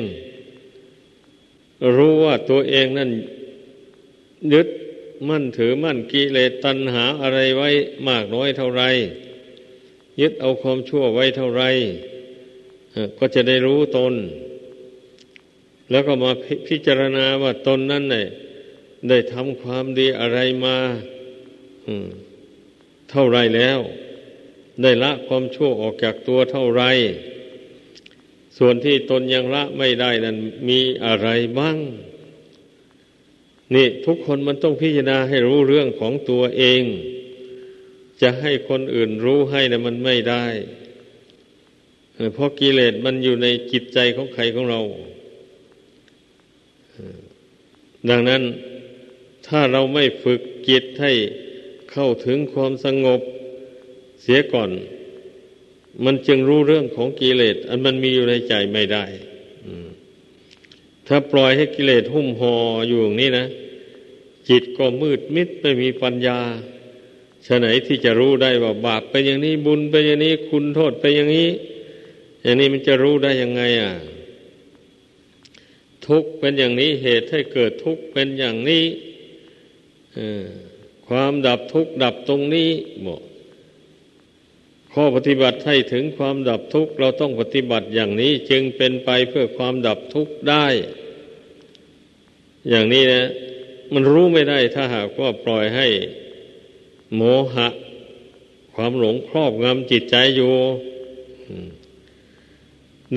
[1.95, 3.11] รู้ว่าตัวเองนั่น
[4.53, 4.67] ยึด
[5.29, 7.69] มั่นถือมั่นกิเลสตัณหาอะไรไว้
[8.07, 8.83] มากน้อยเท่าไร
[10.21, 11.63] ยึดเอาความชั่วไว้เท่าไร
[13.17, 14.13] ก็จะได้รู้ตน
[15.91, 16.31] แล้วก็มา
[16.67, 18.27] พิจารณาว่าตนนั้นเนี่ย
[19.09, 20.77] ได้ทำความดีอะไรมา
[23.09, 23.79] เท่าไรแล้ว
[24.81, 26.83] ได้ละความชั่วออกจากตัวเท่าไร
[28.57, 30.37] ส่วนที่ตนยังละไม่ได้นั้น
[30.69, 31.77] มีอะไรบ้าง
[33.75, 36.83] นี่ทุกคนมันต้องพิจารณาให้รู้เรื่องของตัวเอง
[38.21, 40.45] จะให้คนอื่นรู้ให้นะมันไม่ได้
[42.33, 44.79] เพราะกิเลสมันอยู่ในจิตใจของใครของเรา
[48.09, 48.41] ดังนั้น
[49.47, 51.13] ถ้าเราไม่ฝึกจิตให้
[51.91, 53.21] เข้าถึงความสงบ
[54.21, 54.69] เสียก่อน
[56.05, 59.05] มันจึงรู้เรื่องของกิเลสอันมันมีอยู่ในใจไม่ได้
[61.07, 62.55] ถ้าปล่อยให้กิเลสหุ้มห่อ
[62.87, 63.45] อยู่อย่างนี้นะ
[64.49, 66.39] จิตก็มืดมิดไม่มีปัญญา
[67.45, 71.47] ฉะไหนที่จะรู้ได้ว่าบาปเป็นอย่างนี้บุญเป็นอย่างนี้ คุณโทษเป็นอย่างนี้
[72.43, 73.91] อย่างนี้มันจะรู้ได้ยังไงอะ
[76.07, 78.85] ทุกเป็นอย่างนี้เหตุให้เกิดทุกเป็นอย่างนี้
[81.07, 82.69] ความดับทุกดับตรงนี้
[83.05, 83.21] บอก
[84.93, 90.65] ข้อปฏิบัติให้ถึงความดับทุกข์เราต้องปฏิบัติอย่างนี้จึงเป็นไปเพื่อความดับทุกข์ได้
[92.69, 93.23] อย่างนี้นะ
[93.93, 95.87] มันรู้ไม่ได้ถ้าหากว่าปล่อยให้
[97.15, 97.21] โม
[97.53, 97.67] หะ
[98.73, 100.53] ความหลงครอบงำจิตใจอยู่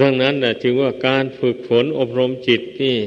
[0.00, 2.98] ดังนั้นนะจึงว่าการฝึกฝนอบรมจิตนี่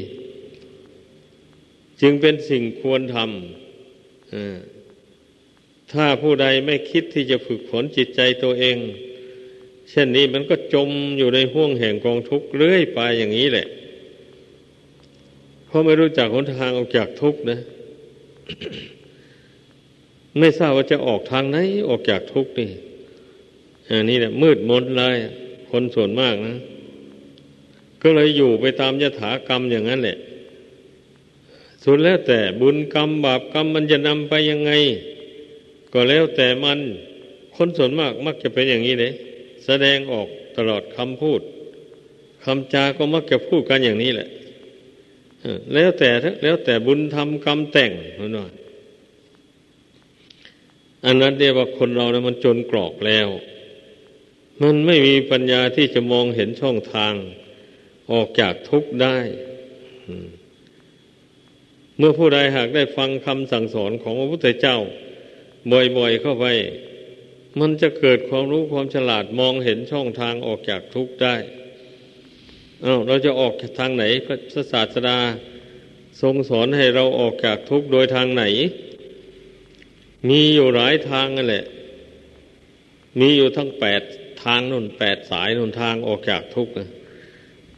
[2.01, 8.77] จึงเป็นสิ่งควรทำถ้าผู้ใดไม่คิดที่จะฝึกฝนจิตใจตัวเอง
[9.89, 13.67] เช่นนี้มันก็จมอยู่ในห่วงแห่งกองทุกข์เรื่อยไปอย่างนี้แหละ
[15.67, 17.59] เพราะไม่รู้จักหนทางออกจากทุกข์นะ
[20.39, 21.57] ไม่ทราบว่าจะออกทางไหน
[21.89, 22.69] ออกจากทุกข์นี่
[23.89, 25.15] อันนี้แหละมืดมนเลย
[25.71, 26.55] คนส่วนมากนะ
[28.07, 30.17] ก็เลยอยู่ไปตามยถากรรมอย่างนั้นแหละ
[31.83, 34.71] สุดแล้วแต่บุญกรรมบาปกรรมมันจะนำไปยังไง
[35.93, 36.79] ก็แล้วแต่มัน
[37.55, 39.11] คนส่วนมากมักจะเป็นอย่างนี้เลย
[39.65, 41.41] แสดงออกตลอดคำพูด
[42.45, 44.27] คำจาก็มักจะพูดกันอย่างนี้แหละ
[45.73, 46.09] แล้วแต่
[46.43, 48.45] แล้วแต่บุญทำกรรมแต่งนั่นว่
[51.05, 53.27] อันนั้นเรียกว่าคนเรานะมันจนกรอกแล้ว
[54.61, 57.13] มันไม่มีปัญญาที่จะมองเห็นช่องทาง
[58.11, 59.17] ออกจากทุกข์ได้
[61.97, 64.77] เมื่อผู้ใดหากได้ฟังคำสั่งสอนของพระพุทธเจ้า
[65.97, 66.45] บ่อยๆเข้าไป
[67.59, 71.35] มันจะเกิดความรู้ความฉลาดมองเห็นช่องทางออกจากทุกข์ได้
[72.83, 75.19] เอา้าเราจะออกทางไหนพระศาสดา
[76.21, 78.43] ทรงสอนให้เราออกจากทุกข์โดยทางไหน
[80.29, 81.65] มีอยู่หลายทางนั่นแหละ
[83.19, 84.01] มีอยู่ทั้งแปด
[84.43, 86.89] ทางนุ่นแปดสายนุ่นทางออกจากทุกข์นะ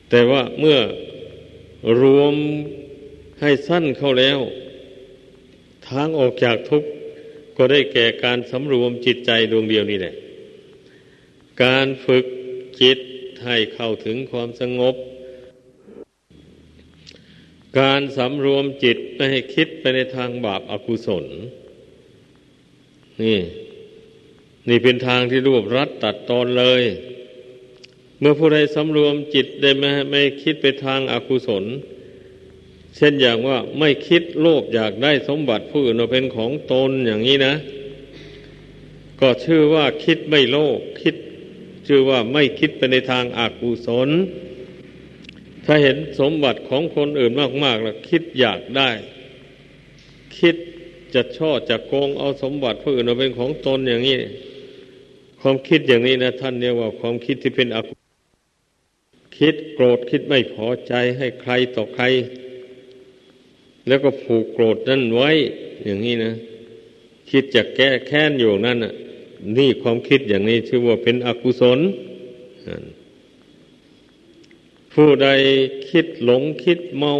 [0.09, 0.79] แต่ว่าเมื่อ
[2.01, 2.33] รวม
[3.41, 4.39] ให้สั้นเข้าแล้ว
[5.87, 6.89] ทางออกจากทุกข์
[7.57, 10.13] ก็ได้แก่การสำรวมจิตใจดวงเดียวนี่แหละ
[11.63, 12.25] การฝึก
[12.81, 12.99] จิต
[13.45, 14.95] ให้เข้าถึงความสงบ
[17.79, 21.25] การสำรวมจิตไม่ให้คิดไปในทางบาปอากุศล
[23.23, 23.39] นี่
[24.69, 26.83] นี่เป็นทางที่รวบรัดตัดตอนเลย
[28.19, 31.65] เมื่อผู้ใดสำรวมจิตได้ไม่ไม่คิดไปทางอากุศล
[32.95, 37.53] เช่นอย่างว่าไม่คิดโลภอยากได้สมบัติผู้อื่นมาเป็นของตนอย่างนี้นะ
[39.21, 41.15] ก็ชื่อว่าคิดไม่โลภคิด
[41.87, 44.09] ชื่อว่าไม่คิดไปในทางอากุศล
[45.65, 47.31] ถ้าเห็นสมบัติของคนอื่น
[47.63, 48.89] มากๆแล้วคิดอยากได้
[50.39, 50.55] คิด
[51.13, 54.17] จะช่อจะโกงเอาสมบัติผู้อื่นมาเป็นของตนอย่างนี้
[55.41, 57.96] ความคิดอย่างนี้นะท่านเรียกว่าความคิดที่เป็นอกุ
[59.37, 62.05] คิดโกรธคิดไม่พอใจให้ใครต่อใคร
[63.87, 65.29] แล้วก็ผูกโกรธนั่นไว้
[65.85, 66.33] อย่างนี้นะ
[67.29, 68.93] คิดจะแก้แค้นอยู่นั่นน่ะ
[69.57, 71.79] นี่ความคิดอย่างนี้ชื่อว่าเป็นอกุศล
[74.93, 75.29] ผู้ใด
[75.89, 77.13] คิดหลงคิดเมา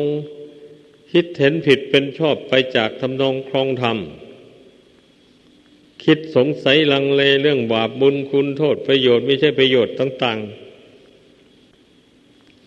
[1.11, 3.97] คิดเห็นผิดเป็นชอบไปจากทำนองครองธรรม
[6.03, 10.66] คิดสงสัยลังเลเรื่องบาปบุญคุณโทษประโยชน์ไม่ใช่ประโยชน์ต่าง ๆ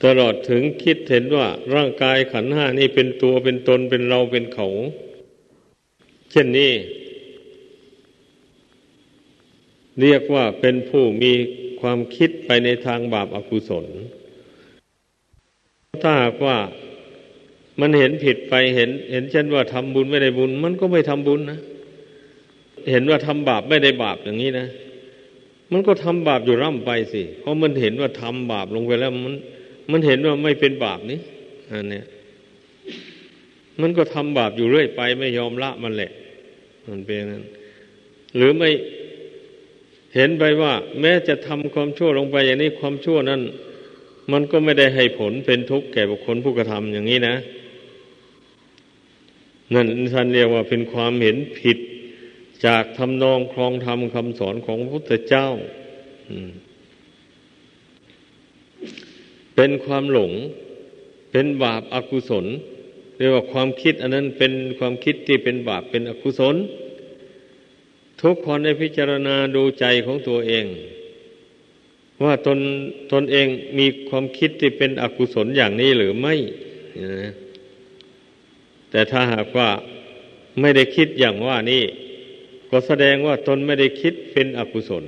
[0.04, 4.68] ตลอดถึงคิดเห็นว่าร่างกายขันห้านี่เป็นตัวเป็นตนเป็นเราเป็นเขา
[6.30, 6.72] เช่นนี้
[10.00, 11.32] เรียกว่าเป็นผู้มี
[11.80, 13.84] ความคิดไปในทางบาปอากุศล
[16.02, 16.56] ถ้าหากว่า
[17.80, 21.58] มันเห็นผิดไปเห็น เห็นเช่นว่าทำบุญไม่ได้บุญ มันก็ไม่ทำบุญนะ
[22.90, 24.66] เห็นว่าทำบาปไม่ได้บาปอย่างนี้นะ
[25.72, 29.34] มันก็ทำบาปอยู่ร่ำไปสิ เพราะมันเห็นว่าทำบาปลงไปแล้วมัน
[29.90, 31.20] มันเห็นว่าไม่เป็นบาปนี้
[31.72, 32.04] อันเนี้ย
[33.80, 36.10] มันก็ทำบาปอยู่เรื่อยไปไม่ยอมละมันแหละ
[36.88, 37.44] มันเป็นนั้น
[38.36, 38.70] หรือไม่
[40.14, 43.40] เห็นไปว่า แม้จะทำความชั่วลงไปอย่างนี้ความชั่วนั้น
[44.32, 47.34] มันก็ไม่ได้ให้ผลเป็นทุกข์แก่บุคคลผู้กระทำอย่างนี้นะ
[49.74, 51.78] นั่นท่านเรียกว่าเป็นความเห็นผิด
[52.66, 55.48] จากทำนองครองธรรมคำสอนของพระพุทธเจ้า
[59.62, 60.32] เป็นความหลง
[61.32, 62.46] เป็นบาปอากุศล
[63.16, 66.56] เรียกว่าความคิด อันนั้นเป็นความคิดที่เป็นบาปเป็นอกุศล
[68.22, 70.66] ทุกคนในพิจารณาดูใจของตัวเอง
[72.24, 72.58] ว่าตน
[73.12, 73.46] ตนเอง
[73.78, 76.34] มีความคิดที่เป็นอกุศลอย่างนี้หรือไม่
[78.90, 79.68] แต่ถ้าหากว่า
[80.60, 81.84] ไม่ได้คิดอย่างว่านี่
[82.70, 85.04] ก็แสดงว่าตนไม่ได้คิดเป็นอกุศล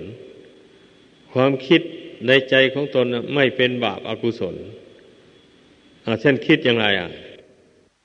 [1.32, 1.82] ความคิด
[2.26, 4.54] ในใจของตนไม่เป็นบาปอากุศล
[6.20, 7.10] เช่นคิดอย่างไรอะ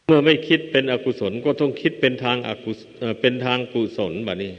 [0.07, 2.79] เมื่อไม่คิดเป็นอกุศลก็ต้องคิดเป็นทางอกุศ
[3.21, 4.53] เป็นทางกุศลแบบนี้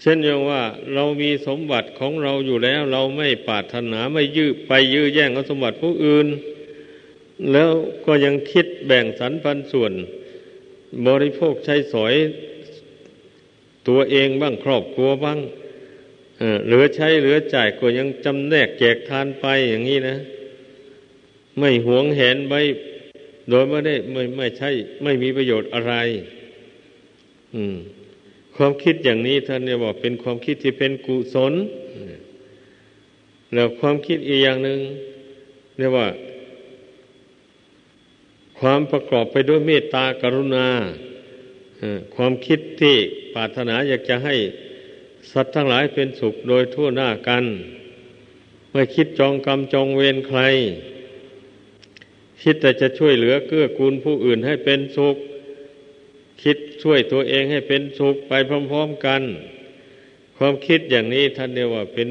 [0.00, 0.62] เช่นอย่างว่า
[0.94, 6.26] เรามีสมบัติของเราอยู่แล้ว เราไม่ปรารถนาไม่ยื้อไปยื้อแย่งเอาสมบัติผู้อื่น
[7.52, 7.70] แล้ว
[8.06, 9.92] ก็ยังคิดแบ่งสรรปันส่วน
[11.06, 12.14] บริโภคใช้สอย
[13.88, 15.38] ตัวเองบ้างครอบครัวบ้าง
[16.66, 20.16] เหลือใช้เหลือจ่ายก็ยังจำแนกแจกทานไปอย่างนี้นะ
[21.58, 22.60] ไม่หวงแหนไว้
[23.48, 24.70] โดยไม่ได้ไม่ไม่ใช่
[25.02, 25.94] ไม่มีประโยชน์อะไร
[27.54, 27.76] อืม
[28.56, 31.54] ความคิดอย่างนี้ท่านเรียกว่าเป็นความคิดที่เป็นกุศล
[33.54, 34.78] แล้วความคิดอีกอย่างหนึ่ง
[35.78, 36.08] เรียกว่า
[38.58, 40.68] ความประกอบไปด้วยเมตตากรุณา
[42.14, 42.96] ความคิดที่
[43.34, 44.34] ปรารถนาอยากจะให้
[45.32, 47.44] สัตว์ทั้งหลายเป็นสุขโดยทั่วหน้ากัน
[48.72, 50.40] ไม่คิดจองกรรมจองเวรใคร
[52.42, 55.16] คิดแต่จะช่วยเหลือเกื้อกูลผู้อื่นให้เป็นสุข
[56.42, 58.32] คิดช่วยตัวเองให้เป็นสุขไป
[58.70, 59.22] พร้อมๆกัน
[60.36, 62.08] ความคิดอย่างนี้ท่านเรียกว่าเป็น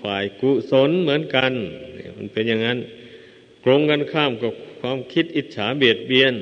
[0.00, 1.52] ฝ่ายกุศลเหมือนกัน
[2.16, 2.78] มันเป็นอย่างนั้น
[3.64, 6.34] กรงกันข้ามกับความคิดอิจฉาเบียดเบียน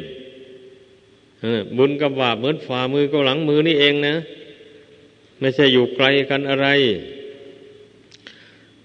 [1.76, 4.14] บุญกับบาปเหมือนฝ่ามือกับหลังมือนี่เองนะ
[5.38, 6.68] ไม่ใช่อยู่ไกลกันอะไร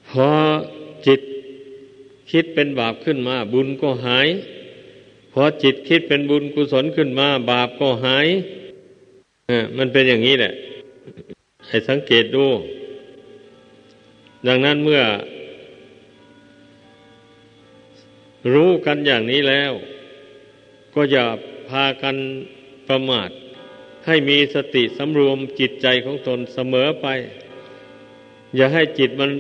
[0.10, 0.30] พอ
[1.08, 1.22] จิต
[2.32, 4.28] คิดเป็นบาปขึ้นมา บุญก็หาย
[5.34, 8.28] พอจิตคิดเป็นบุญกุศลขึ้นมา บาปก็หาย
[9.78, 10.54] มันเป็นอย่างนี้แหละ
[11.68, 12.46] ให้สังเกตดู
[14.48, 15.02] ดังนั้นเมื่อ
[18.54, 19.72] รู้กันอย่างนี้แล้ว
[20.94, 21.26] ก็อย่า
[21.70, 22.16] พากัน
[22.88, 23.30] ประมาท
[24.06, 27.08] ให้มีสติสำรวมจิตใจของตนเสมอไป
[28.56, 29.32] อย่าให้จิตมัน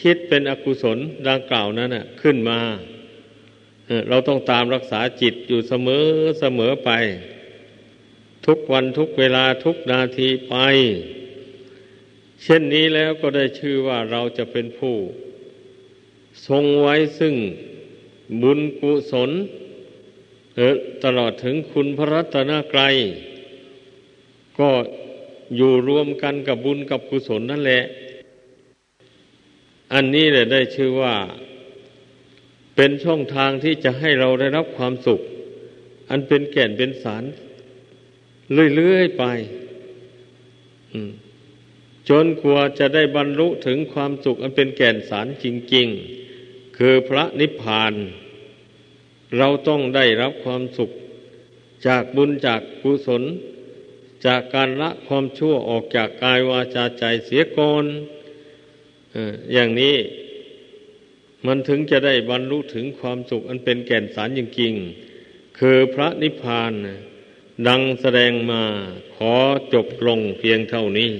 [0.00, 0.98] คิดเป็นอกุศล
[1.28, 2.58] ดังกล่าวนั้นนะขึ้นมา
[4.08, 6.06] เราต้องตามรักษาจิตอยู่เสมอ
[6.40, 6.90] เสมอไป
[8.46, 10.54] ทุกวันทุกเวลาทุกนาทีไป
[12.42, 14.96] เช่นนี้แล้วก็ได้ชื่อว่าเราจะเป็นผู้
[16.46, 17.34] ทรงไว้ซึ่ง
[18.42, 19.30] บุญกุศล
[21.04, 22.96] ตลอดถึงคุณพระรัตนกรัย
[24.60, 24.70] ก็
[25.56, 27.82] อยู่รวมกันกับบุญกับกุศลนั่นแหละ
[29.92, 31.14] อันนี้แหละได้ชื่อว่า
[32.76, 35.20] เป็นช่องทางที่จะให้เราได้รับความสุข
[36.10, 37.24] อันเป็นแก่นเป็นสาร
[38.74, 39.24] เรื่อยๆไป
[42.08, 47.92] จนกว่าจะได้บรรลุถึงความสุข อันเป็นแก่นสารจริง ๆคคือพระนิพพาน
[49.38, 50.90] เราต้องได้รับความสุข
[51.86, 53.22] จากบุญจากกุศล
[54.26, 57.84] จากการละความชั่วออกจากกายวาจาใจเสียก่อน
[59.52, 59.96] อย่างนี้
[61.46, 66.72] มันถึงจะได้บรรลุถึงความสุขอันเป็นแก่นสารจริงๆคือพระนิพพาน
[67.68, 68.62] ดังแสดงมา
[69.16, 69.34] ขอ
[69.74, 71.10] จบลงเพียงเท่านี้